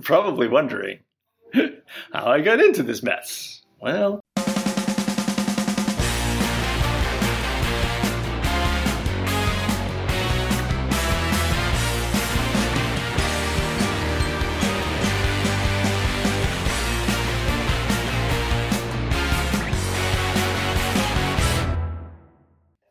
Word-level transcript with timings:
You're 0.00 0.04
probably 0.22 0.48
wondering 0.48 1.00
how 1.52 2.24
I 2.24 2.40
got 2.40 2.58
into 2.58 2.82
this 2.82 3.02
mess. 3.02 3.60
Well, 3.82 4.22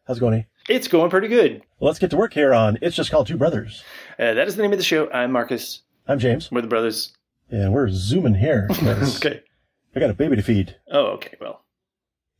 How's 0.08 0.18
it 0.18 0.22
going? 0.22 0.34
eh? 0.40 0.44
it's 0.70 0.88
going 0.88 1.10
pretty 1.10 1.28
good. 1.28 1.62
Well, 1.80 1.88
let's 1.88 2.00
get 2.00 2.10
to 2.12 2.18
work 2.18 2.34
here 2.34 2.54
on 2.54 2.78
It's 2.82 2.96
Just 2.96 3.12
Called 3.12 3.28
Two 3.28 3.38
Brothers. 3.38 3.84
Uh, 4.18 4.34
that 4.34 4.48
is 4.48 4.56
the 4.56 4.62
name 4.64 4.72
of 4.72 4.78
the 4.80 4.84
show. 4.84 5.10
I'm 5.12 5.32
Marcus. 5.32 5.82
I'm 6.08 6.20
James, 6.20 6.52
We're 6.52 6.62
the 6.62 6.68
brothers. 6.68 7.14
Yeah, 7.52 7.70
we're 7.70 7.90
zooming 7.90 8.36
here. 8.36 8.68
'cause 8.74 9.18
Okay. 9.24 9.42
I 9.96 10.00
got 10.00 10.10
a 10.10 10.14
baby 10.14 10.36
to 10.36 10.42
feed, 10.42 10.76
Oh, 10.92 11.08
okay. 11.14 11.36
Well, 11.42 11.64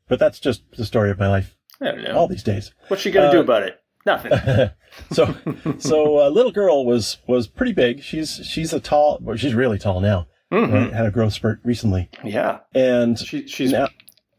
but 0.08 0.20
that's 0.20 0.40
just 0.40 0.64
the 0.78 0.86
story 0.86 1.10
of 1.12 1.20
my 1.20 1.28
life 1.28 1.56
I 1.82 1.86
don't 1.86 2.04
know. 2.04 2.16
all 2.16 2.28
these 2.28 2.44
days. 2.44 2.74
What's 2.88 3.02
she 3.02 3.12
gonna 3.12 3.32
do 3.32 3.40
Uh, 3.40 3.44
about 3.44 3.64
it? 3.64 3.80
Nothing. 4.06 4.32
so, 5.12 5.36
so 5.78 6.28
a 6.28 6.30
little 6.30 6.52
girl 6.52 6.86
was 6.86 7.18
was 7.28 7.48
pretty 7.48 7.74
big. 7.74 8.02
She's 8.02 8.42
she's 8.46 8.72
a 8.74 8.80
tall. 8.80 9.20
Well, 9.22 9.36
she's 9.36 9.54
really 9.56 9.78
tall 9.78 10.00
now. 10.00 10.28
Mhm. 10.52 10.72
Right? 10.74 10.94
Had 10.94 11.06
a 11.06 11.12
growth 11.12 11.34
spurt 11.34 11.60
recently, 11.64 12.10
Yeah. 12.24 12.60
and 12.74 13.20
She, 13.20 13.46
she's 13.48 13.72
now 13.72 13.90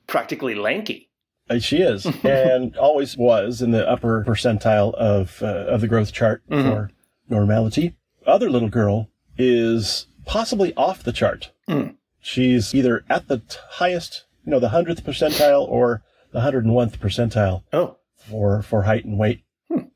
practically 0.09 0.54
lanky. 0.56 1.09
uh, 1.48 1.59
she 1.60 1.78
is, 1.78 2.04
and 2.24 2.76
always 2.76 3.16
was 3.16 3.60
in 3.62 3.70
the 3.70 3.88
upper 3.88 4.24
percentile 4.26 4.92
of 4.95 5.40
uh, 5.42 5.46
of 5.68 5.82
the 5.82 5.88
growth 5.88 6.12
chart 6.12 6.42
Mhm. 6.48 6.62
for 6.64 6.90
normality. 7.28 7.96
Other 8.26 8.50
little 8.50 8.68
girl 8.68 9.09
is 9.40 10.06
possibly 10.26 10.74
off 10.76 11.02
the 11.02 11.12
chart. 11.12 11.50
Mm. 11.68 11.96
She's 12.20 12.74
either 12.74 13.04
at 13.08 13.28
the 13.28 13.38
t- 13.38 13.56
highest, 13.70 14.24
you 14.45 14.51
know, 14.51 14.60
the 14.60 14.68
hundredth 14.68 15.04
percentile 15.04 15.66
or 15.68 16.02
the 16.32 16.40
hundred 16.42 16.65
and 16.65 16.74
one 16.74 16.90
percentile 16.90 17.62
Oh, 17.73 17.96
for 18.28 18.62
for 18.62 18.82
height 18.82 19.04
and 19.04 19.18
weight. 19.18 19.42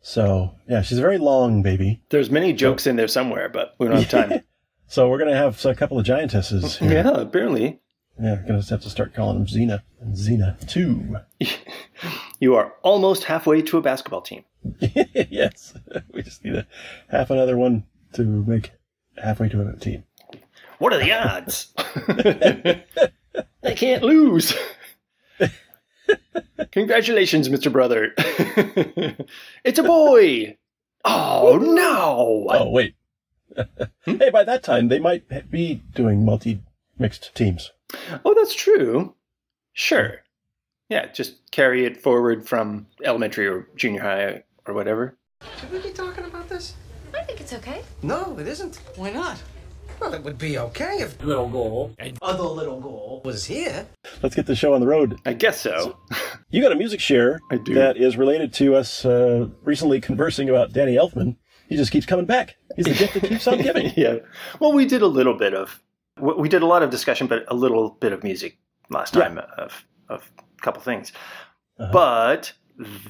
So 0.00 0.54
yeah, 0.68 0.82
she's 0.82 0.98
a 0.98 1.02
very 1.02 1.18
long 1.18 1.62
baby. 1.62 2.00
there's 2.10 2.30
many 2.30 2.52
jokes 2.52 2.86
in 2.86 2.96
there 2.96 3.08
somewhere, 3.08 3.48
but 3.48 3.74
we 3.78 3.88
don't 3.88 3.96
have 3.96 4.08
time. 4.08 4.40
So 4.86 5.08
we're 5.08 5.18
gonna 5.18 5.36
have 5.36 5.64
a 5.64 5.74
couple 5.74 5.98
of 5.98 6.06
giantesses. 6.06 6.76
Here. 6.78 6.92
yeah, 7.04 7.10
apparently. 7.20 7.80
yeah, 8.20 8.34
we're 8.36 8.46
gonna 8.46 8.62
have 8.62 8.82
to 8.82 8.90
start 8.90 9.14
calling 9.14 9.38
them 9.38 9.46
Xena 9.46 9.82
and 10.00 10.14
Xena 10.14 10.66
two. 10.68 11.16
You 12.40 12.54
are 12.56 12.74
almost 12.82 13.24
halfway 13.24 13.62
to 13.62 13.78
a 13.78 13.80
basketball 13.80 14.20
team. 14.20 14.44
yes, 14.80 15.72
we 16.12 16.22
just 16.22 16.44
need 16.44 16.54
a 16.56 16.66
half 17.08 17.30
another 17.30 17.56
one 17.56 17.84
to 18.12 18.22
make 18.22 18.72
halfway 19.24 19.48
to 19.48 19.66
a 19.66 19.76
team. 19.76 20.04
What 20.78 20.92
are 20.92 20.98
the 20.98 21.12
odds? 21.12 21.72
they 23.62 23.74
can't 23.74 24.02
lose. 24.02 24.54
Congratulations, 26.72 27.48
Mr. 27.48 27.72
Brother. 27.72 28.12
it's 29.64 29.78
a 29.78 29.82
boy. 29.82 30.56
Oh 31.04 31.58
no! 31.60 32.46
Oh 32.50 32.70
wait. 32.70 32.94
hey, 34.04 34.30
by 34.30 34.44
that 34.44 34.62
time 34.62 34.88
they 34.88 34.98
might 34.98 35.50
be 35.50 35.82
doing 35.94 36.24
multi 36.24 36.60
mixed 36.98 37.34
teams. 37.34 37.72
Oh, 38.24 38.34
that's 38.34 38.54
true. 38.54 39.14
Sure. 39.72 40.22
Yeah, 40.88 41.06
just 41.12 41.50
carry 41.50 41.84
it 41.84 42.02
forward 42.02 42.46
from 42.48 42.86
elementary 43.02 43.46
or 43.46 43.68
junior 43.76 44.02
high 44.02 44.42
or 44.66 44.74
whatever. 44.74 45.16
Should 45.60 45.72
we 45.72 45.78
be 45.78 45.90
talking 45.90 46.24
about 46.24 46.48
this? 46.48 46.74
I 47.24 47.26
think 47.26 47.40
it's 47.40 47.54
okay. 47.54 47.80
No, 48.02 48.38
it 48.38 48.46
isn't. 48.46 48.76
Why 48.96 49.10
not? 49.10 49.42
Well, 49.98 50.12
it 50.12 50.22
would 50.22 50.36
be 50.36 50.58
okay 50.58 50.98
if 50.98 51.18
little 51.22 51.48
goal. 51.48 51.94
and 51.98 52.18
other 52.20 52.42
little 52.42 52.80
goal 52.80 53.22
was 53.24 53.46
here. 53.46 53.86
Let's 54.22 54.34
get 54.34 54.44
the 54.44 54.54
show 54.54 54.74
on 54.74 54.80
the 54.82 54.86
road. 54.86 55.18
I 55.24 55.32
guess 55.32 55.60
so. 55.60 55.96
You 56.50 56.62
got 56.62 56.70
a 56.70 56.76
music 56.76 57.00
share 57.00 57.40
I 57.50 57.56
do. 57.56 57.74
that 57.74 57.96
is 57.96 58.16
related 58.16 58.52
to 58.54 58.76
us 58.76 59.04
uh, 59.04 59.48
recently 59.64 60.00
conversing 60.00 60.48
about 60.50 60.72
Danny 60.72 60.94
Elfman. 60.94 61.36
He 61.68 61.76
just 61.76 61.90
keeps 61.90 62.06
coming 62.06 62.26
back. 62.26 62.54
He's 62.76 62.84
the 62.84 62.94
gift 62.94 63.14
that 63.14 63.24
keeps 63.24 63.48
on 63.48 63.58
giving. 63.60 63.92
yeah. 63.96 64.18
Well, 64.60 64.72
we 64.72 64.84
did 64.86 65.02
a 65.02 65.06
little 65.08 65.34
bit 65.34 65.52
of 65.54 65.80
we 66.20 66.48
did 66.48 66.62
a 66.62 66.66
lot 66.66 66.84
of 66.84 66.90
discussion, 66.90 67.26
but 67.26 67.44
a 67.48 67.54
little 67.54 67.96
bit 68.00 68.12
of 68.12 68.22
music 68.22 68.58
last 68.90 69.16
Yeah. 69.16 69.22
time 69.22 69.38
of 69.58 69.84
of 70.08 70.30
a 70.58 70.62
couple 70.62 70.80
things. 70.82 71.10
Uh-huh. 71.80 71.90
But 71.92 72.52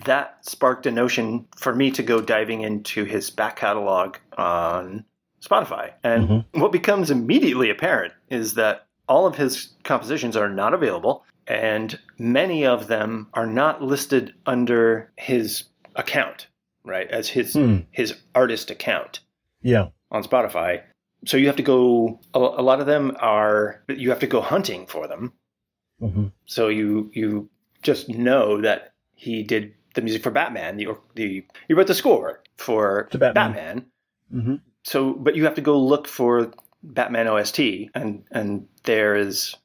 that 0.05 0.45
sparked 0.45 0.87
a 0.87 0.91
notion 0.91 1.47
for 1.57 1.75
me 1.75 1.91
to 1.93 2.03
go 2.03 2.21
diving 2.21 2.61
into 2.63 3.05
his 3.05 3.31
back 3.31 3.57
catalog 3.57 4.17
on 4.37 5.05
Spotify. 5.43 5.93
And 6.03 6.29
Mm-hmm. 6.29 6.61
what 6.61 6.73
becomes 6.73 7.11
immediately 7.11 7.71
apparent 7.71 8.13
is 8.31 8.55
that 8.55 8.87
all 9.09 9.27
of 9.27 9.37
his 9.37 9.75
compositions 9.85 10.37
are 10.37 10.49
not 10.49 10.73
available, 10.75 11.25
and 11.47 11.99
many 12.19 12.65
of 12.65 12.87
them 12.89 13.29
are 13.35 13.47
not 13.47 13.83
listed 13.83 14.35
under 14.47 15.13
his 15.19 15.65
account, 15.95 16.47
right? 16.85 17.11
As 17.11 17.29
his 17.29 17.53
Hmm. 17.53 17.81
his 17.91 18.15
artist 18.35 18.71
account 18.71 19.21
Yeah. 19.63 19.89
on 20.11 20.25
Spotify. 20.25 20.83
So 21.27 21.37
you 21.37 21.47
have 21.47 21.57
to 21.57 21.63
go. 21.63 22.21
A, 22.33 22.39
a 22.39 22.63
lot 22.63 22.81
of 22.81 22.87
them 22.87 23.15
are. 23.21 23.83
You 23.89 24.09
have 24.11 24.21
to 24.21 24.27
go 24.27 24.41
hunting 24.41 24.87
for 24.87 25.07
them. 25.07 25.33
hmm 26.01 26.27
So 26.47 26.69
you 26.69 27.11
you 27.15 27.51
just 27.83 28.09
know 28.09 28.63
that 28.63 28.94
he 29.25 29.43
did 29.43 29.75
the 29.95 30.03
music 30.03 30.23
for 30.23 30.31
Batman. 30.31 30.77
The 30.77 30.89
the 31.15 31.45
he 31.69 31.75
wrote 31.75 31.87
the 31.87 31.95
score 31.95 32.43
for 32.57 33.09
To 33.11 33.19
Batman. 33.19 33.53
Batman. 33.53 33.87
hmm 34.31 34.55
So, 34.85 35.15
but 35.15 35.35
you 35.37 35.45
have 35.45 35.55
to 35.55 35.63
go 35.63 35.79
look 35.81 36.07
for 36.09 36.53
Batman 36.83 37.29
OST, 37.29 37.61
and 37.95 38.25
and 38.31 38.69
there 38.85 39.17
is 39.17 39.57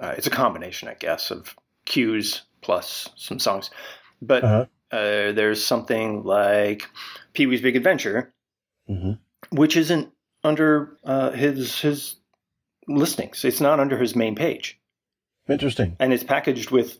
uh, 0.00 0.14
it's 0.16 0.26
a 0.26 0.30
combination, 0.44 0.88
I 0.88 0.94
guess, 0.94 1.30
of 1.30 1.54
cues 1.84 2.42
plus 2.60 3.08
some 3.16 3.38
songs. 3.40 3.70
But 4.22 4.44
Uh-huh. 4.44 4.66
uh, 4.92 5.32
there's 5.32 5.64
something 5.64 6.22
like 6.24 6.86
Pee 7.34 7.46
Wee's 7.46 7.60
Big 7.62 7.76
Adventure, 7.76 8.32
hmm 8.86 9.12
which 9.50 9.76
isn't 9.76 10.12
under 10.44 10.96
uh, 11.04 11.30
his 11.32 11.80
his 11.80 12.16
listings. 12.86 13.44
It's 13.44 13.60
not 13.60 13.80
under 13.80 13.98
his 13.98 14.14
main 14.14 14.34
page, 14.34 14.78
Interesting. 15.48 15.96
and 15.98 16.12
it's 16.12 16.24
packaged 16.24 16.70
with 16.70 16.98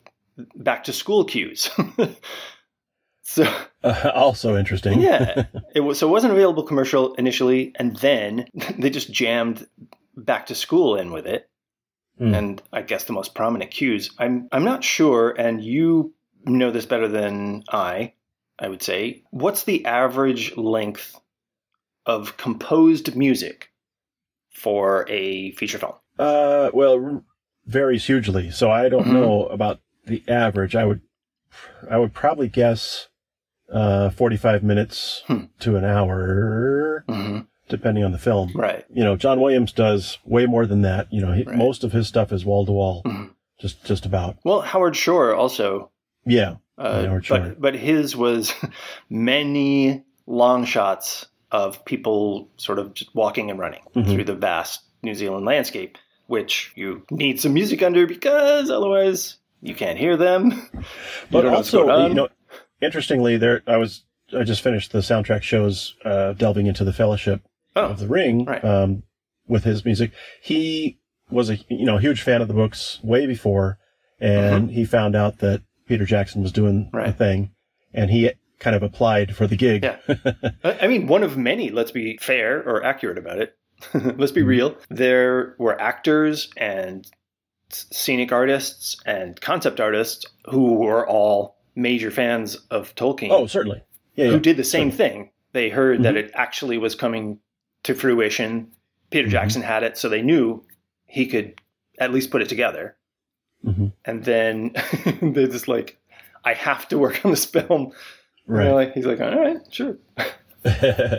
back 0.55 0.85
to 0.85 0.93
school 0.93 1.25
cues. 1.25 1.71
so 3.23 3.45
Uh, 3.83 4.11
also 4.15 4.57
interesting. 4.57 5.01
yeah, 5.01 5.45
it 5.75 5.81
was 5.81 5.99
so 5.99 6.09
it 6.09 6.11
wasn't 6.11 6.33
available 6.33 6.63
commercial 6.63 7.15
initially, 7.15 7.73
and 7.77 7.97
then 7.97 8.47
they 8.79 8.91
just 8.91 9.13
jammed 9.13 9.67
back 10.17 10.47
to 10.47 10.55
school 10.55 10.97
in 10.97 11.13
with 11.13 11.27
it. 11.27 11.49
Hmm. 12.19 12.35
And 12.35 12.63
I 12.73 12.83
guess 12.83 13.05
the 13.05 13.13
most 13.13 13.35
prominent 13.35 13.71
cues. 13.71 14.11
I'm 14.19 14.49
I'm 14.51 14.65
not 14.65 14.83
sure, 14.83 15.31
and 15.31 15.63
you 15.63 16.15
know 16.45 16.71
this 16.71 16.87
better 16.87 17.09
than 17.09 17.63
I. 17.69 18.15
I 18.59 18.69
would 18.69 18.83
say, 18.83 19.23
what's 19.31 19.63
the 19.63 19.85
average 19.85 20.57
length 20.57 21.15
of 22.07 22.37
composed 22.37 23.15
music 23.15 23.71
for 24.51 25.07
a 25.09 25.53
feature 25.53 25.79
film? 25.79 25.93
Uh, 26.19 26.71
well, 26.75 27.25
varies 27.67 28.05
hugely. 28.07 28.51
So 28.51 28.69
I 28.69 28.89
don't 28.89 29.07
Mhm. 29.07 29.13
know 29.13 29.47
about 29.47 29.81
the 30.09 30.23
average. 30.29 30.75
I 30.75 30.85
would, 30.85 31.01
I 31.91 31.97
would 31.99 32.13
probably 32.15 32.49
guess, 32.49 33.09
uh, 33.73 34.11
45 34.11 34.63
minutes 34.63 35.23
Hmm. 35.27 35.45
to 35.61 35.77
an 35.77 35.85
hour, 35.85 37.05
hmm 37.09 37.41
depending 37.69 38.03
on 38.03 38.13
the 38.13 38.19
film. 38.19 38.51
Right. 38.55 38.87
You 38.91 39.05
know, 39.05 39.15
John 39.15 39.43
Williams 39.43 39.73
does 39.73 40.17
way 40.25 40.47
more 40.47 40.65
than 40.65 40.81
that. 40.83 41.13
You 41.13 41.21
know, 41.21 41.33
he, 41.33 41.43
Right. 41.43 41.55
most 41.55 41.85
of 41.85 41.93
his 41.93 42.09
stuff 42.09 42.33
is 42.33 42.43
wall 42.43 42.65
to 42.65 42.73
wall, 42.73 43.03
Mhm. 43.05 43.29
just, 43.61 43.85
just 43.85 44.07
about. 44.07 44.39
Well, 44.43 44.63
Howard 44.63 44.97
Shore 44.97 45.35
also 45.35 45.91
Yeah. 46.25 46.55
Uh, 46.79 47.05
Howard 47.05 47.27
Shore. 47.27 47.39
but 47.41 47.61
but 47.61 47.75
his 47.75 48.17
was 48.17 48.55
many 49.11 50.03
long 50.27 50.65
shots 50.65 51.27
of 51.51 51.85
people 51.85 52.49
sort 52.57 52.79
of 52.79 52.95
just 52.95 53.15
walking 53.15 53.51
and 53.51 53.59
running 53.59 53.83
Mhm. 53.95 54.07
through 54.15 54.25
the 54.25 54.35
vast 54.35 54.81
New 55.03 55.15
Zealand 55.15 55.45
landscape, 55.45 55.99
which 56.27 56.73
you 56.75 57.03
need 57.11 57.41
some 57.41 57.53
music 57.53 57.83
under 57.83 58.07
because 58.07 58.71
otherwise 58.71 59.37
you 59.61 59.75
can't 59.75 59.99
hear 59.99 60.17
them. 60.17 60.51
But 61.31 61.43
don't 61.43 61.45
know 61.53 61.57
what's 61.59 61.75
also, 61.75 62.07
you 62.09 62.15
know, 62.15 62.29
interestingly, 62.81 63.37
there 63.37 63.63
I 63.67 63.77
was 63.77 64.05
I 64.37 64.43
just 64.45 64.63
finished 64.63 64.93
the 64.93 64.99
soundtrack 65.01 65.43
shows 65.43 65.95
uh, 66.05 66.33
delving 66.35 66.67
into 66.67 66.85
the 66.85 66.93
Fellowship 66.93 67.43
oh, 67.77 67.87
of 67.87 67.99
the 67.99 68.07
Ring 68.07 68.45
right. 68.45 68.65
um, 68.65 69.03
with 69.47 69.65
his 69.65 69.85
music. 69.85 70.13
He 70.43 70.99
was 71.31 71.51
a 71.51 71.57
you 71.69 71.85
know 71.85 71.99
huge 71.99 72.23
fan 72.23 72.41
of 72.43 72.49
the 72.49 72.55
books 72.55 72.99
way 73.03 73.27
before, 73.27 73.79
and 74.21 74.71
he 74.71 74.85
found 74.85 75.15
out 75.17 75.39
that 75.39 75.63
Peter 75.87 76.05
Jackson 76.05 76.43
was 76.43 76.53
doing 76.53 76.89
the 76.93 76.99
Mm-hmm. 76.99 77.19
Thing, 77.19 77.51
and 77.95 78.11
he 78.11 78.31
kind 78.59 78.75
of 78.77 78.83
applied 78.83 79.37
for 79.37 79.47
the 79.47 79.57
gig. 79.57 79.85
Yeah. 79.85 79.99
I 80.65 80.87
mean, 80.89 81.07
one 81.07 81.23
of 81.23 81.37
many. 81.37 81.71
Let's 81.71 81.91
be 81.93 82.17
fair 82.21 82.59
or 82.63 82.85
accurate 82.85 83.19
about 83.19 83.39
it. 83.39 83.55
let's 83.95 84.33
be 84.33 84.43
Mhm. 84.43 84.47
real. 84.47 84.77
There 84.91 85.55
were 85.59 85.81
actors 85.81 86.51
and 86.57 87.07
scenic 87.71 88.33
artists 88.33 88.97
and 89.07 89.41
concept 89.41 89.81
artists 89.81 90.25
who 90.47 90.75
were 90.75 91.07
all 91.09 91.57
major 91.75 92.11
fans 92.11 92.57
of 92.71 92.95
Tolkien. 92.95 93.29
oh, 93.31 93.47
certainly. 93.47 93.83
Yeah, 94.15 94.27
who 94.27 94.33
yeah. 94.33 94.39
did 94.39 94.57
the 94.57 94.65
same 94.65 94.91
thing. 94.91 95.31
They 95.53 95.69
heard 95.69 96.03
that 96.03 96.15
Mm-hmm. 96.15 96.27
it 96.29 96.31
actually 96.35 96.79
was 96.79 96.95
coming 96.95 97.39
to 97.85 97.95
fruition 97.95 98.73
Peter 99.11 99.29
Mhm. 99.29 99.33
Jackson 99.33 99.63
had 99.63 99.83
it, 99.85 99.97
so 99.97 100.09
they 100.09 100.21
knew 100.23 100.63
he 101.07 101.27
could 101.27 101.61
at 101.99 102.13
least 102.13 102.31
put 102.31 102.43
it 102.43 102.49
together. 102.49 102.97
Mhm. 103.65 103.93
And 104.05 104.25
then 104.25 104.73
they're 105.23 105.47
just 105.47 105.69
like, 105.69 105.99
I 106.45 106.53
have 106.55 106.87
to 106.89 106.99
work 106.99 107.25
on 107.25 107.31
this 107.31 107.45
film. 107.47 107.93
Right. 108.47 108.71
like- 108.71 108.95
he's 108.95 109.07
like, 109.07 109.21
all 109.21 109.35
right, 109.39 109.59
sure. 109.71 109.97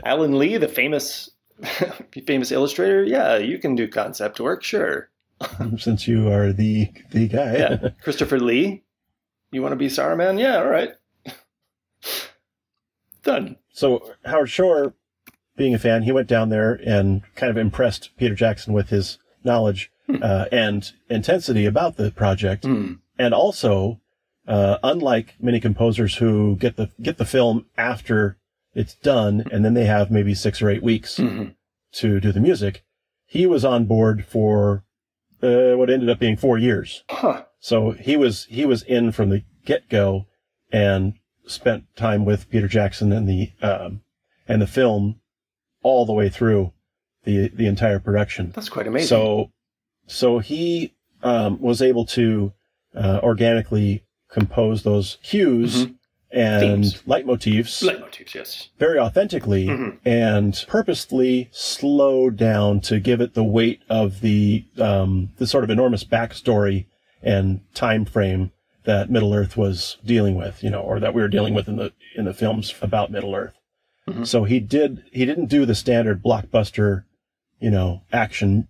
Alan 0.06 0.38
Lee, 0.38 0.58
the 0.58 0.68
famous 0.68 1.30
famous 2.26 2.52
illustrator, 2.52 3.04
yeah, 3.04 3.38
you 3.38 3.58
can 3.60 3.76
do 3.76 3.88
concept 3.88 4.40
work, 4.40 4.64
sure. 4.64 5.10
Since 5.78 6.08
you 6.08 6.32
are 6.32 6.52
the 6.52 6.90
the 7.12 7.28
guy. 7.28 7.58
Yeah. 7.58 7.90
Christopher 8.02 8.40
Lee, 8.40 8.84
you 9.52 9.62
want 9.62 9.72
to 9.72 9.78
be 9.78 9.88
Saruman? 9.88 10.40
Yeah, 10.40 10.58
all 10.58 10.68
right. 10.70 10.92
Done. 13.24 13.58
So 13.72 14.14
Howard 14.26 14.50
Shore, 14.50 14.94
being 15.56 15.74
a 15.74 15.80
fan, 15.80 16.04
he 16.04 16.12
went 16.12 16.28
down 16.28 16.50
there 16.50 16.80
and 16.86 17.22
kind 17.36 17.50
of 17.50 17.58
impressed 17.58 18.12
Peter 18.18 18.36
Jackson 18.36 18.74
with 18.74 18.90
his 18.90 19.18
knowledge 19.44 19.92
uh, 20.22 20.46
and 20.52 20.92
intensity 21.10 21.66
about 21.66 21.96
the 21.98 22.12
project, 22.12 22.66
Hmm. 22.66 22.94
and 23.20 23.34
also, 23.34 24.00
uh, 24.48 24.78
unlike 24.82 25.36
many 25.40 25.60
composers 25.60 26.16
who 26.16 26.56
get 26.56 26.78
the 26.78 26.90
get 27.02 27.18
the 27.18 27.26
film 27.26 27.66
after 27.78 28.38
it's 28.74 28.96
done, 28.96 29.44
and 29.52 29.64
then 29.64 29.74
they 29.76 29.86
have 29.86 30.10
maybe 30.10 30.34
six 30.34 30.62
or 30.62 30.70
eight 30.70 30.82
weeks 30.82 31.18
Mhm. 31.20 31.54
to 31.94 32.20
do 32.20 32.32
the 32.32 32.40
music, 32.40 32.84
he 33.26 33.46
was 33.46 33.64
on 33.64 33.86
board 33.86 34.26
for 34.26 34.84
uh, 35.42 35.74
what 35.78 35.90
ended 35.90 36.10
up 36.10 36.20
being 36.20 36.38
four 36.38 36.58
years. 36.58 37.04
Huh. 37.10 37.44
So 37.60 37.92
he 37.92 38.16
was 38.18 38.46
he 38.46 38.66
was 38.66 38.84
in 38.84 39.12
from 39.12 39.30
the 39.30 39.44
get 39.66 39.90
go, 39.90 40.26
and 40.72 41.14
spent 41.48 41.84
time 41.96 42.26
with 42.26 42.50
Peter 42.50 42.68
Jackson 42.68 43.12
and 43.12 43.28
the 43.28 43.52
um, 43.62 44.02
and 44.48 44.62
the 44.62 44.68
film 44.68 45.20
all 45.84 46.06
the 46.06 46.14
way 46.14 46.30
through 46.30 46.74
the 47.24 47.50
the 47.50 47.68
entire 47.68 48.00
production. 48.00 48.52
That's 48.56 48.70
quite 48.70 48.88
amazing. 48.88 49.08
So 49.08 49.52
so 50.08 50.40
he 50.40 50.94
um, 51.24 51.60
was 51.60 51.82
able 51.82 52.06
to 52.08 52.54
uh, 52.96 53.20
organically 53.22 54.04
compose 54.32 54.84
those 54.84 55.18
cues 55.24 55.86
Mhm. 55.86 55.96
And 56.32 56.62
Themes. 56.84 57.02
leitmotifs 57.08 57.82
leitmotifs, 57.84 58.34
yes. 58.36 58.70
very 58.78 59.00
authentically 59.00 59.66
Mhm. 59.68 59.98
and 60.06 60.64
purposefully 60.68 61.50
slow 61.52 62.30
down 62.30 62.80
to 62.82 63.00
give 63.00 63.20
it 63.22 63.34
the 63.34 63.44
weight 63.44 63.82
of 63.90 64.22
the 64.22 64.66
um, 64.78 65.30
the 65.38 65.48
sort 65.48 65.64
of 65.64 65.70
enormous 65.70 66.04
backstory 66.04 66.86
and 67.24 67.62
time 67.74 68.06
frame 68.06 68.52
that 68.86 69.10
Middle 69.10 69.34
Earth 69.34 69.58
was 69.58 69.98
dealing 70.06 70.36
with, 70.36 70.64
you 70.64 70.70
know, 70.70 70.82
or 70.82 71.00
that 71.00 71.14
we 71.14 71.22
were 71.22 71.28
dealing 71.28 71.54
with 71.54 71.68
in 71.68 71.76
the 71.78 71.92
in 72.16 72.26
the 72.26 72.34
films 72.34 72.74
about 72.82 73.12
Middle 73.12 73.36
Earth. 73.36 73.54
Mhm. 74.08 74.26
So 74.28 74.44
he 74.44 74.60
did 74.60 75.04
he 75.12 75.26
didn't 75.26 75.48
do 75.48 75.66
the 75.66 75.76
standard 75.76 76.22
blockbuster, 76.24 77.04
you 77.60 77.70
know, 77.72 78.04
action 78.14 78.68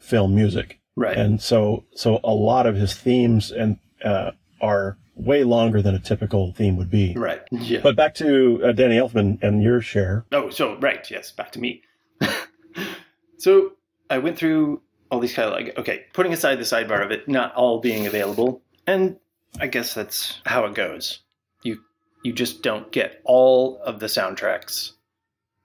film 0.00 0.34
music. 0.34 0.78
Right. 0.96 1.16
And 1.16 1.40
so 1.40 1.84
so 1.94 2.20
a 2.22 2.32
lot 2.34 2.66
of 2.66 2.76
his 2.76 2.94
themes 2.94 3.50
and 3.50 3.78
uh, 4.04 4.32
are 4.60 4.96
way 5.14 5.44
longer 5.44 5.82
than 5.82 5.94
a 5.94 5.98
typical 5.98 6.52
theme 6.52 6.76
would 6.76 6.90
be. 6.90 7.14
right. 7.14 7.42
Yeah. 7.50 7.80
But 7.82 7.96
back 7.96 8.14
to 8.16 8.60
uh, 8.64 8.72
Danny 8.72 8.96
Elfman 8.96 9.42
and 9.42 9.62
your 9.62 9.80
share. 9.80 10.24
Oh, 10.32 10.50
so 10.50 10.76
right, 10.78 11.08
yes, 11.10 11.32
back 11.32 11.52
to 11.52 11.60
me. 11.60 11.82
so 13.38 13.72
I 14.08 14.18
went 14.18 14.38
through 14.38 14.82
all 15.10 15.20
these 15.20 15.34
kind 15.34 15.48
of 15.48 15.54
like, 15.54 15.78
okay, 15.78 16.06
putting 16.12 16.32
aside 16.32 16.58
the 16.58 16.64
sidebar 16.64 17.04
of 17.04 17.10
it 17.10 17.28
not 17.28 17.54
all 17.54 17.80
being 17.80 18.06
available, 18.06 18.62
and 18.86 19.18
I 19.60 19.66
guess 19.66 19.94
that's 19.94 20.40
how 20.44 20.64
it 20.64 20.74
goes. 20.74 21.20
You 21.62 21.80
you 22.22 22.32
just 22.32 22.62
don't 22.62 22.90
get 22.90 23.20
all 23.24 23.78
of 23.82 24.00
the 24.00 24.06
soundtracks 24.06 24.92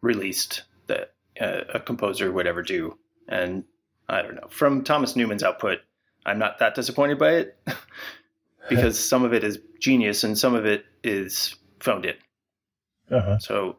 released 0.02 0.64
that 0.88 1.14
uh, 1.40 1.62
a 1.74 1.80
composer 1.80 2.32
would 2.32 2.48
ever 2.48 2.62
do, 2.62 2.98
and 3.30 3.64
I 4.10 4.22
don't 4.22 4.36
know. 4.36 4.48
From 4.50 4.84
Thomas 4.84 5.16
Newman's 5.16 5.44
output, 5.44 5.80
I'm 6.26 6.40
not 6.40 6.60
that 6.60 6.76
disappointed 6.76 7.18
by 7.18 7.36
it 7.36 7.58
because 8.70 8.98
some 8.98 9.24
of 9.24 9.34
it 9.34 9.44
is 9.44 9.60
genius 9.80 10.24
and 10.24 10.38
some 10.38 10.56
of 10.56 10.66
it 10.66 10.86
is 11.04 11.56
phoned 11.80 12.06
in. 12.06 12.16
Uh-huh. 13.12 13.40
So 13.40 13.78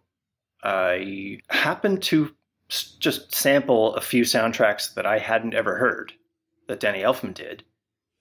I 0.62 1.40
happened 1.50 2.02
to 2.04 2.34
just 2.68 3.34
sample 3.34 3.94
a 3.94 4.00
few 4.00 4.24
soundtracks 4.24 4.94
that 4.94 5.06
I 5.06 5.18
hadn't 5.18 5.54
ever 5.54 5.76
heard 5.76 6.12
that 6.66 6.80
Danny 6.80 7.00
Elfman 7.00 7.34
did. 7.34 7.64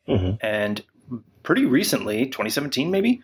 hmm 0.05 0.31
And 0.41 0.83
pretty 1.43 1.65
recently, 1.65 2.25
2017 2.25 2.91
maybe, 2.91 3.21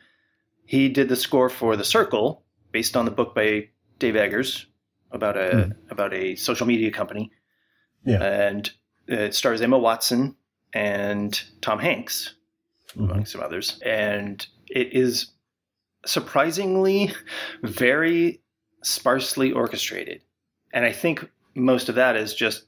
he 0.66 0.90
did 0.90 1.10
the 1.10 1.16
score 1.16 1.50
for 1.50 1.76
The 1.76 1.84
Circle 1.84 2.44
based 2.72 2.98
on 2.98 3.06
the 3.06 3.12
book 3.12 3.36
by 3.36 3.70
Dave 4.00 4.16
Eggers 4.16 4.66
about 5.12 5.38
a 5.38 5.76
about 5.90 6.14
a 6.14 6.36
social 6.36 6.66
media 6.66 6.92
company. 6.92 7.32
Yeah. 8.06 8.22
And 8.22 8.72
it 9.08 9.36
stars 9.36 9.62
Emma 9.62 9.78
Watson 9.78 10.36
and 10.74 11.42
Tom 11.62 11.80
Hanks 11.80 12.34
Mhm. 12.96 13.10
among 13.10 13.26
some 13.26 13.42
others. 13.42 13.80
And 13.86 14.46
it 14.70 14.94
is 14.94 15.32
surprisingly 16.06 17.12
very 17.64 18.42
sparsely 18.84 19.52
orchestrated. 19.52 20.22
And 20.74 20.86
I 20.86 20.92
think 20.92 21.30
most 21.56 21.90
of 21.90 21.96
that 21.96 22.16
is 22.16 22.34
just 22.34 22.66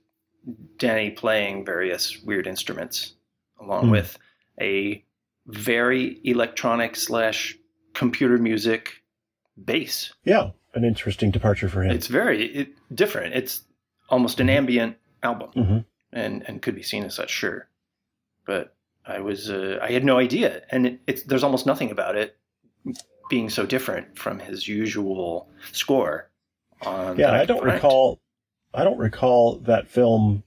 Danny 0.78 1.10
playing 1.12 1.66
various 1.66 2.22
weird 2.22 2.48
instruments 2.48 3.16
along 3.60 3.86
Hmm. 3.86 3.92
with 3.92 4.18
a 4.62 5.04
very 5.48 6.20
electronic 6.24 6.96
slash 6.96 7.58
computer 7.94 8.38
music 8.38 9.02
bass. 9.64 10.14
Yeah, 10.24 10.52
an 10.74 10.84
interesting 10.84 11.32
departure 11.32 11.70
for 11.70 11.84
him. 11.84 11.92
It's 11.92 12.08
very 12.08 12.46
it, 12.46 12.70
different. 12.94 13.34
It's 13.36 13.64
almost 14.10 14.40
an 14.40 14.50
ambient 14.50 14.98
album 15.24 15.50
hmm 15.52 15.78
and 16.14 16.44
and 16.48 16.62
could 16.62 16.76
be 16.76 16.84
seen 16.84 17.04
as 17.04 17.16
such, 17.16 17.30
sure. 17.32 17.68
But 18.46 18.75
I 19.08 19.20
was 19.20 19.50
uh, 19.50 19.80
I 19.82 19.92
had 19.92 20.04
no 20.04 20.18
idea, 20.18 20.64
and 20.72 20.88
it, 20.88 21.00
it's 21.08 21.24
there's 21.24 21.44
almost 21.44 21.66
nothing 21.66 21.92
about 21.92 22.16
it 22.16 22.38
being 23.30 23.50
so 23.50 23.66
different 23.66 24.18
from 24.18 24.40
his 24.40 24.68
usual 24.68 25.50
score. 25.72 26.30
On 26.82 27.18
Yeah, 27.18 27.28
that 27.28 27.36
I 27.36 27.46
don't 27.46 27.62
front. 27.62 27.76
recall. 27.76 28.20
I 28.74 28.84
don't 28.84 28.98
recall 28.98 29.58
that 29.60 29.88
film 29.88 30.44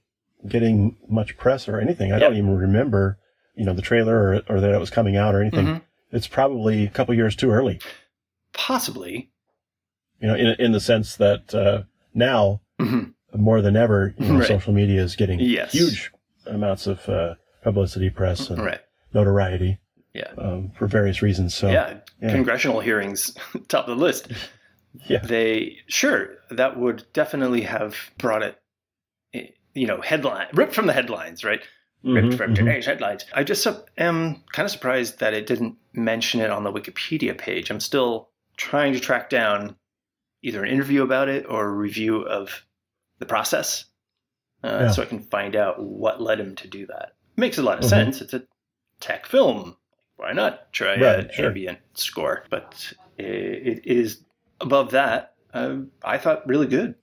getting 0.47 0.95
much 1.07 1.35
press 1.37 1.67
or 1.67 1.79
anything. 1.79 2.13
I 2.13 2.19
don't 2.19 2.35
even 2.37 2.55
remember, 2.55 3.17
you 3.55 3.65
know, 3.65 3.73
the 3.73 3.81
trailer 3.81 4.15
or, 4.17 4.41
or 4.55 4.59
that 4.61 4.71
it 4.73 4.79
was 4.79 4.89
coming 4.91 5.17
out 5.17 5.33
or 5.35 5.41
anything. 5.41 5.65
Mhm. 5.65 5.81
It's 6.11 6.27
probably 6.27 6.85
a 6.85 6.89
couple 6.89 7.13
years 7.15 7.35
too 7.35 7.51
early. 7.51 7.79
Possibly, 8.53 9.29
You 10.21 10.27
know, 10.27 10.35
in 10.35 10.47
in 10.59 10.71
the 10.73 10.79
sense 10.79 11.15
that 11.15 11.53
uh, 11.55 11.83
now 12.13 12.61
Mhm. 12.79 13.13
more 13.35 13.61
than 13.61 13.75
ever, 13.75 14.13
you 14.17 14.25
know, 14.27 14.39
Right. 14.39 14.47
social 14.47 14.73
media 14.73 15.01
is 15.01 15.15
getting 15.15 15.39
Yes. 15.39 15.71
huge 15.71 16.11
amounts 16.45 16.87
of 16.87 17.07
uh, 17.09 17.35
publicity, 17.63 18.09
press, 18.09 18.49
and 18.49 18.63
right? 18.63 18.81
notoriety 19.13 19.79
Yeah, 20.13 20.31
um, 20.37 20.71
for 20.77 20.87
various 20.87 21.21
reasons. 21.21 21.53
So 21.55 21.69
yeah. 21.69 21.97
yeah. 22.21 22.31
Congressional 22.31 22.79
hearings, 22.79 23.35
top 23.67 23.87
of 23.87 23.97
the 23.97 24.03
list. 24.03 24.31
Yeah. 25.07 25.19
They 25.19 25.77
sure 25.87 26.37
that 26.49 26.79
would 26.79 27.05
definitely 27.13 27.61
have 27.61 27.95
brought 28.17 28.41
it. 28.43 28.59
eh, 29.33 29.47
You 29.73 29.87
know, 29.87 30.01
headline 30.01 30.47
ripped 30.53 30.73
from 30.73 30.87
the 30.87 30.93
headlines, 30.93 31.43
right? 31.43 31.61
ripped 32.03 32.29
Mhm, 32.29 32.37
from 32.37 32.51
mhm. 32.51 32.55
today's 32.55 32.85
headlines. 32.85 33.25
I 33.33 33.43
just 33.43 33.67
am 33.97 34.41
kind 34.53 34.65
of 34.65 34.71
surprised 34.71 35.19
that 35.19 35.33
it 35.33 35.45
didn't 35.45 35.75
mention 35.93 36.39
it 36.39 36.49
on 36.49 36.63
the 36.63 36.71
Wikipedia 36.71 37.37
page. 37.37 37.69
I'm 37.69 37.81
still 37.81 38.29
trying 38.55 38.93
to 38.93 38.99
track 39.01 39.29
down 39.29 39.75
either 40.41 40.63
an 40.63 40.71
interview 40.71 41.03
about 41.03 41.27
it 41.27 41.45
or 41.49 41.65
a 41.65 41.71
review 41.71 42.21
of 42.25 42.65
the 43.19 43.25
process 43.25 43.83
uh, 44.63 44.79
Yeah. 44.83 44.91
so 44.91 45.01
I 45.01 45.05
can 45.05 45.19
find 45.19 45.55
out 45.57 45.83
what 45.83 46.21
led 46.21 46.39
him 46.39 46.55
to 46.55 46.67
do 46.69 46.85
that. 46.87 47.15
Makes 47.39 47.57
a 47.57 47.63
lot 47.63 47.79
of 47.79 47.85
Mhm. 47.85 47.89
sense. 47.89 48.21
It's 48.21 48.33
a 48.33 48.43
tech 48.99 49.25
film. 49.25 49.75
Why 50.17 50.33
not 50.33 50.71
try 50.73 50.99
Right, 50.99 51.19
an 51.19 51.29
sure. 51.33 51.47
ambient 51.47 51.79
score? 51.93 52.43
But 52.49 52.93
it, 53.17 53.25
it 53.25 53.85
is 53.85 54.23
above 54.61 54.91
that. 54.91 55.33
Uh, 55.53 55.77
I 56.03 56.17
thought 56.17 56.47
really 56.47 56.67
good. 56.67 56.95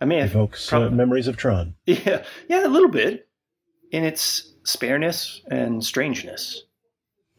I 0.00 0.04
may 0.04 0.20
have 0.20 0.30
Evokes 0.30 0.72
uh, 0.72 0.90
memories 0.90 1.28
of 1.28 1.36
Tron. 1.36 1.74
Yeah, 1.86 2.24
yeah, 2.48 2.66
a 2.66 2.68
little 2.68 2.88
bit 2.90 3.28
in 3.90 4.04
its 4.04 4.52
spareness 4.64 5.40
and 5.50 5.84
strangeness. 5.84 6.62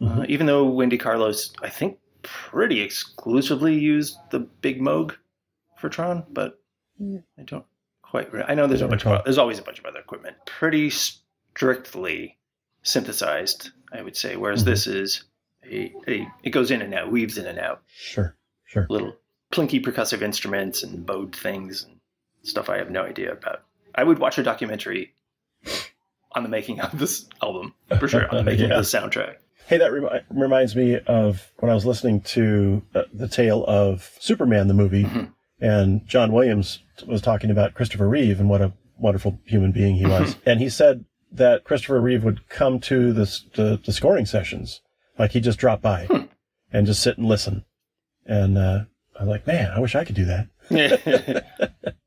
Uh, 0.01 0.05
Mhm. 0.05 0.27
even 0.29 0.45
though 0.47 0.65
Wendy 0.65 0.97
Carlos, 0.97 1.53
I 1.61 1.69
think, 1.69 1.97
pretty 2.21 2.79
exclusively 2.81 3.77
used 3.77 4.17
the 4.31 4.39
Big 4.39 4.79
Moog 4.81 5.15
for 5.77 5.89
Tron, 5.89 6.23
but 6.31 6.59
I 7.01 7.43
don't 7.45 7.65
quite. 8.01 8.31
Re- 8.33 8.45
I 8.47 8.55
know 8.55 8.65
there's 8.67 8.81
a 8.81 8.87
bunch. 8.87 9.05
Of, 9.05 9.23
there's 9.25 9.37
always 9.37 9.59
a 9.59 9.61
bunch 9.61 9.79
of 9.79 9.85
other 9.85 9.99
equipment. 9.99 10.37
Pretty 10.45 10.89
strictly 10.89 12.37
synthesized, 12.83 13.71
I 13.91 14.01
would 14.01 14.15
say. 14.15 14.35
Whereas 14.35 14.63
Mhm. 14.63 14.65
this 14.65 14.87
is 14.87 15.23
a, 15.63 15.93
a 16.07 16.27
it 16.43 16.49
goes 16.51 16.71
in 16.71 16.81
and 16.81 16.93
out, 16.93 17.11
weaves 17.11 17.37
in 17.37 17.45
and 17.45 17.59
out, 17.59 17.83
Sure, 17.87 18.35
sure. 18.65 18.87
little 18.89 19.15
plinky 19.51 19.81
percussive 19.83 20.21
instruments 20.21 20.83
and 20.83 21.05
bowed 21.05 21.35
things 21.35 21.83
and 21.83 21.98
stuff 22.43 22.69
I 22.69 22.77
have 22.77 22.89
no 22.89 23.03
idea 23.03 23.31
about. 23.31 23.63
I 23.95 24.03
would 24.03 24.19
watch 24.19 24.37
a 24.37 24.43
documentary 24.43 25.13
on 26.33 26.43
the 26.43 26.49
making 26.49 26.79
of 26.79 26.97
this 26.97 27.25
album 27.41 27.73
for 27.99 28.07
sure, 28.07 28.27
on 28.29 28.37
the 28.37 28.43
making 28.43 28.69
Yeah. 28.69 28.79
of 28.79 28.89
the 28.89 28.97
soundtrack. 28.97 29.35
Hey, 29.67 29.77
that 29.77 29.91
remi- 29.91 30.21
reminds 30.29 30.75
me 30.75 30.99
of 30.99 31.51
when 31.59 31.69
I 31.71 31.73
was 31.75 31.85
listening 31.85 32.21
to 32.21 32.81
uh, 32.95 33.03
the 33.13 33.27
tale 33.27 33.63
of 33.67 34.15
Superman, 34.19 34.67
the 34.67 34.73
movie, 34.73 35.03
Mhm. 35.03 35.33
and 35.59 36.07
John 36.07 36.31
Williams 36.31 36.79
was 37.05 37.21
talking 37.21 37.51
about 37.51 37.73
Christopher 37.75 38.07
Reeve 38.09 38.39
and 38.39 38.49
what 38.49 38.61
a 38.61 38.73
wonderful 38.97 39.39
human 39.45 39.71
being 39.71 39.95
he 39.95 40.05
was. 40.05 40.35
and 40.45 40.59
he 40.59 40.69
said 40.69 41.05
that 41.31 41.63
Christopher 41.63 42.01
Reeve 42.01 42.23
would 42.23 42.49
come 42.49 42.79
to 42.81 43.13
the, 43.13 43.25
the, 43.55 43.79
the 43.85 43.93
scoring 43.93 44.25
sessions, 44.25 44.81
like 45.19 45.31
he'd 45.31 45.43
just 45.43 45.59
drop 45.59 45.81
by 45.81 46.07
and 46.73 46.87
just 46.87 47.01
sit 47.03 47.17
and 47.17 47.27
listen. 47.27 47.63
And 48.25 48.57
uh, 48.57 48.85
I 49.17 49.23
was 49.23 49.29
like, 49.29 49.45
man, 49.47 49.71
I 49.71 49.79
wish 49.79 49.93
I 49.95 50.03
could 50.03 50.15
do 50.15 50.25
that. 50.25 50.47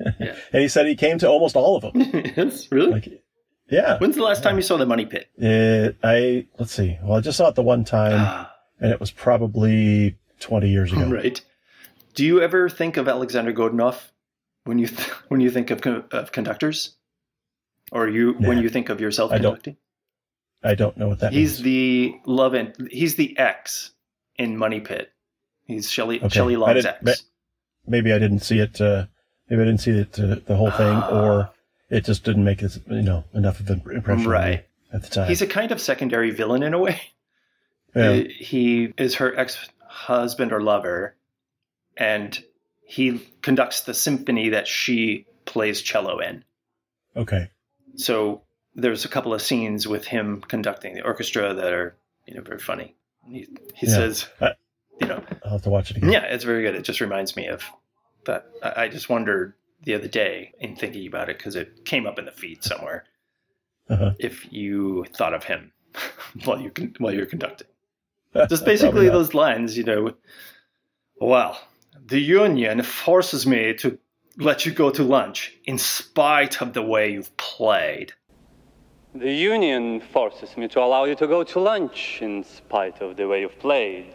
And 0.52 0.62
he 0.62 0.68
said 0.68 0.86
he 0.86 0.94
came 0.96 1.18
to 1.18 1.28
almost 1.28 1.56
all 1.56 1.76
of 1.76 1.82
them. 1.82 2.00
yes, 2.36 2.68
really? 2.70 2.90
Like, 2.92 3.22
yeah. 3.70 3.98
When's 3.98 4.16
the 4.16 4.22
last 4.22 4.42
time 4.42 4.56
you 4.56 4.62
saw 4.62 4.76
the 4.76 4.86
Money 4.86 5.06
Pit? 5.06 5.28
It, 5.36 5.96
I 6.02 6.46
let's 6.58 6.72
see. 6.72 6.98
Well, 7.02 7.18
I 7.18 7.20
just 7.20 7.36
saw 7.38 7.48
it 7.48 7.54
the 7.54 7.62
one 7.62 7.84
time, 7.84 8.14
Ah, 8.16 8.54
and 8.80 8.92
it 8.92 9.00
was 9.00 9.10
probably 9.10 10.16
twenty 10.40 10.70
years 10.70 10.92
ago. 10.92 11.08
right. 11.10 11.40
Do 12.14 12.24
you 12.24 12.40
ever 12.40 12.68
think 12.68 12.96
of 12.96 13.06
Alexander 13.08 13.52
Godunov 13.52 13.96
when 14.64 14.78
you 14.78 14.86
th- 14.88 15.08
when 15.28 15.40
you 15.40 15.50
think 15.50 15.70
of, 15.70 15.80
con- 15.80 16.04
of 16.12 16.32
conductors, 16.32 16.96
or 17.92 18.08
you 18.08 18.32
when 18.34 18.58
you 18.58 18.68
think 18.68 18.88
of 18.88 19.00
yourself 19.00 19.30
I 19.32 19.38
don't. 19.38 19.52
conducting? 19.52 19.76
I 20.62 20.74
don't 20.74 20.96
know 20.96 21.06
what 21.08 21.20
that 21.20 21.32
He's 21.32 21.62
means. 21.62 21.62
the 21.62 22.14
love 22.26 22.54
and 22.54 22.74
he's 22.90 23.14
the 23.14 23.38
X 23.38 23.92
in 24.36 24.56
Money 24.56 24.80
Pit. 24.80 25.10
He's 25.66 25.88
Shelley 25.90 26.18
Okay. 26.18 26.28
Shelley 26.30 26.56
Long's 26.56 26.82
didn't- 26.84 27.06
X. 27.08 27.24
maybe 27.86 28.12
I 28.12 28.18
didn't 28.18 28.40
see 28.40 28.58
it. 28.58 28.80
Uh, 28.80 29.06
maybe 29.48 29.62
I 29.62 29.64
didn't 29.64 29.80
see 29.80 30.00
uh, 30.00 30.36
the 30.46 30.56
whole 30.56 30.70
thing, 30.70 30.96
Ah. 30.96 31.10
or 31.22 31.50
it 31.90 32.04
just 32.04 32.24
didn't 32.24 32.44
make 32.44 32.62
it, 32.62 32.78
you 32.88 33.02
know 33.02 33.24
enough 33.34 33.60
of 33.60 33.70
an 33.70 33.82
impression 33.92 34.28
Right. 34.28 34.66
at 34.92 35.02
the 35.02 35.08
time. 35.08 35.28
He's 35.28 35.42
a 35.42 35.46
kind 35.46 35.72
of 35.72 35.80
secondary 35.80 36.30
villain 36.30 36.62
in 36.62 36.74
a 36.74 36.78
way. 36.78 37.00
yeah. 37.94 38.08
Uh, 38.10 38.24
He 38.28 38.92
is 38.98 39.16
her 39.16 39.36
ex-husband 39.38 40.52
or 40.52 40.60
lover, 40.62 41.14
and 41.96 42.38
he 42.82 43.20
conducts 43.42 43.82
the 43.82 43.94
symphony 43.94 44.50
that 44.50 44.66
she 44.68 45.26
plays 45.44 45.80
cello 45.82 46.18
in. 46.20 46.44
okay. 47.16 47.50
So 47.96 48.42
there's 48.74 49.04
a 49.04 49.08
couple 49.08 49.34
of 49.34 49.42
scenes 49.42 49.88
with 49.88 50.04
him 50.06 50.40
conducting 50.46 50.94
the 50.94 51.02
orchestra 51.02 51.52
that 51.52 51.72
are, 51.72 51.96
you 52.26 52.34
know, 52.34 52.42
very 52.42 52.60
funny. 52.60 52.94
He, 53.26 53.48
he 53.74 53.86
Yeah. 53.88 53.94
says, 53.94 54.28
I- 54.40 54.54
you 55.00 55.06
know, 55.08 55.22
I'll 55.44 55.52
have 55.52 55.62
to 55.62 55.70
watch 55.70 55.90
it 55.90 55.96
again. 55.96 56.12
yeah, 56.12 56.24
it's 56.24 56.44
very 56.44 56.62
good. 56.62 56.74
It 56.76 56.82
just 56.84 57.00
reminds 57.00 57.34
me 57.34 57.46
of 57.48 57.62
that. 58.28 58.46
I 58.62 58.84
I 58.84 58.88
just 58.88 59.08
wondered 59.08 59.54
the 59.82 59.94
other 59.94 60.08
day 60.08 60.52
in 60.60 60.76
thinking 60.76 61.06
about 61.06 61.28
it 61.28 61.38
because 61.38 61.56
it 61.56 61.84
came 61.84 62.06
up 62.06 62.18
in 62.18 62.24
the 62.24 62.32
feed 62.32 62.62
somewhere. 62.62 63.04
Uh-huh. 63.88 64.12
If 64.18 64.52
you 64.52 65.06
thought 65.16 65.34
of 65.34 65.44
him 65.44 65.72
while 66.44 66.60
you 66.60 66.70
con- 66.70 66.94
while 66.98 67.12
you're 67.12 67.26
conducting, 67.26 67.66
just 68.48 68.64
basically 68.64 69.08
those 69.08 69.34
lines, 69.34 69.76
you 69.76 69.84
know. 69.84 70.14
Well, 71.20 71.60
the 72.06 72.20
union 72.20 72.82
forces 72.82 73.44
me 73.46 73.74
to 73.74 73.98
let 74.36 74.64
you 74.64 74.72
go 74.72 74.90
to 74.90 75.02
lunch 75.02 75.56
in 75.64 75.78
spite 75.78 76.62
of 76.62 76.72
the 76.72 76.82
way 76.82 77.12
you've 77.12 77.36
played. 77.36 78.12
The 79.14 79.32
union 79.32 80.00
forces 80.00 80.56
me 80.56 80.68
to 80.68 80.80
allow 80.80 81.04
you 81.04 81.16
to 81.16 81.26
go 81.26 81.42
to 81.42 81.58
lunch 81.58 82.18
in 82.22 82.44
spite 82.44 83.00
of 83.00 83.16
the 83.16 83.26
way 83.26 83.40
you've 83.40 83.58
played. 83.58 84.14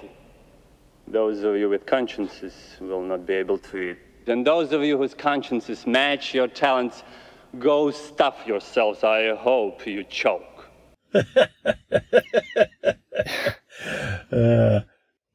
Those 1.08 1.44
of 1.44 1.56
you 1.58 1.70
with 1.70 1.86
consciences 1.86 2.54
will 2.80 3.02
not 3.04 3.26
be 3.26 3.34
able 3.34 3.58
to 3.58 3.78
eat. 3.78 3.98
And 4.28 4.46
those 4.48 4.72
of 4.72 4.84
you 4.84 4.98
whose 4.98 5.14
consciences 5.14 5.86
match 5.86 6.34
your 6.34 6.48
talents, 6.48 7.04
go 7.60 7.92
stuff 7.92 8.48
yourselves. 8.48 9.04
I 9.04 9.36
hope 9.36 9.86
you 9.86 10.04
choke. 10.06 10.70
Uh, 14.32 14.80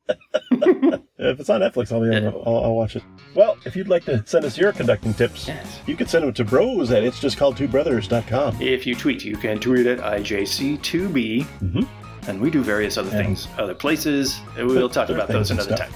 if 0.50 1.38
it's 1.38 1.50
on 1.50 1.60
Netflix, 1.60 1.92
I'll, 1.92 2.00
be 2.00 2.16
able 2.16 2.32
to, 2.32 2.38
I'll, 2.48 2.64
I'll 2.64 2.74
watch 2.74 2.96
it. 2.96 3.02
Well, 3.34 3.58
if 3.66 3.76
you'd 3.76 3.88
like 3.88 4.04
to 4.06 4.24
send 4.26 4.44
us 4.46 4.56
your 4.56 4.72
conducting 4.72 5.12
tips, 5.12 5.46
Yes. 5.48 5.80
you 5.86 5.96
can 5.96 6.06
send 6.06 6.24
them 6.24 6.32
to 6.32 6.44
bros 6.44 6.90
at 6.90 7.04
it's 7.04 7.20
just 7.20 7.36
called 7.36 7.56
two 7.58 7.68
brothers.com. 7.68 8.60
If 8.60 8.86
you 8.86 8.94
tweet, 8.94 9.22
you 9.24 9.36
can 9.36 9.60
tweet 9.60 9.86
at 9.86 9.98
IJC2B. 9.98 11.44
Mhm. 11.60 11.86
And 12.28 12.40
we 12.42 12.50
do 12.50 12.62
various 12.62 12.98
other 12.98 13.08
things, 13.10 13.48
other 13.56 13.74
places. 13.74 14.40
and 14.56 14.68
We'll 14.68 14.90
talk 14.90 15.08
about 15.08 15.28
those 15.28 15.50
another 15.50 15.74
time. 15.76 15.92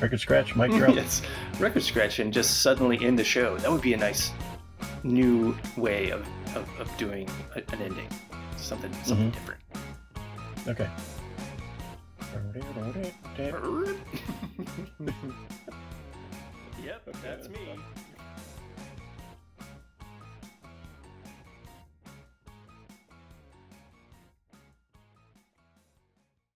Record 0.00 0.18
scratch, 0.18 0.56
Mike, 0.56 0.72
you're. 0.72 0.90
Yes. 0.94 1.20
Record 1.58 1.82
scratch 1.82 2.20
and 2.20 2.32
just 2.32 2.62
suddenly 2.62 2.98
end 3.04 3.18
the 3.18 3.24
show. 3.24 3.58
That 3.58 3.70
would 3.70 3.82
be 3.82 3.92
a 3.92 3.98
nice 3.98 4.32
new 5.02 5.54
way 5.76 6.08
of, 6.08 6.26
of, 6.56 6.66
of 6.80 6.96
doing 6.96 7.28
a, 7.54 7.58
an 7.58 7.82
ending. 7.82 8.08
Something 8.56 8.90
something 9.04 9.30
mm-hmm. 9.30 9.38
different. 9.38 9.60
Okay. 10.66 10.88
yep, 16.82 17.02
that's 17.22 17.48
me. 17.48 17.78